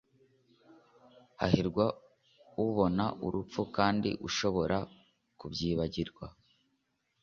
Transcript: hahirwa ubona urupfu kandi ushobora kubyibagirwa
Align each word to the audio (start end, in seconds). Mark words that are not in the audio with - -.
hahirwa 1.39 1.85
ubona 2.65 3.05
urupfu 3.25 3.61
kandi 3.77 4.09
ushobora 4.27 4.77
kubyibagirwa 5.39 6.25